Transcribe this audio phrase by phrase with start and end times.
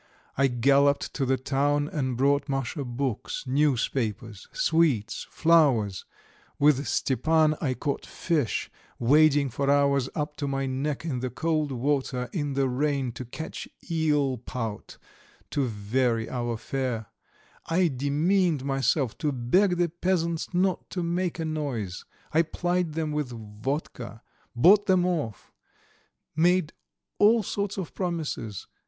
[0.35, 6.05] I galloped to the town and brought Masha books, newspapers, sweets, flowers;
[6.57, 11.71] with Stepan I caught fish, wading for hours up to my neck in the cold
[11.71, 14.97] water in the rain to catch eel pout
[15.51, 17.09] to vary our fare;
[17.67, 23.11] I demeaned myself to beg the peasants not to make a noise; I plied them
[23.11, 24.23] with vodka,
[24.55, 25.53] bought them off,
[26.35, 26.73] made
[27.19, 28.65] all sorts of promises.